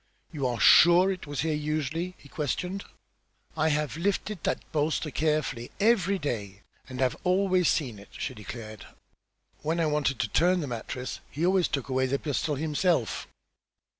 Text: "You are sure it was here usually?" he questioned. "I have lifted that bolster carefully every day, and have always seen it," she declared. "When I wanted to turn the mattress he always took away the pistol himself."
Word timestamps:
"You 0.31 0.47
are 0.47 0.59
sure 0.59 1.11
it 1.11 1.27
was 1.27 1.41
here 1.41 1.53
usually?" 1.53 2.15
he 2.17 2.27
questioned. 2.27 2.83
"I 3.55 3.69
have 3.69 3.97
lifted 3.97 4.41
that 4.43 4.63
bolster 4.71 5.11
carefully 5.11 5.69
every 5.79 6.17
day, 6.17 6.63
and 6.89 6.99
have 6.99 7.15
always 7.23 7.67
seen 7.69 7.99
it," 7.99 8.09
she 8.17 8.33
declared. 8.33 8.87
"When 9.61 9.79
I 9.79 9.85
wanted 9.85 10.17
to 10.21 10.27
turn 10.27 10.59
the 10.61 10.65
mattress 10.67 11.19
he 11.29 11.45
always 11.45 11.67
took 11.67 11.87
away 11.87 12.07
the 12.07 12.17
pistol 12.17 12.55
himself." 12.55 13.27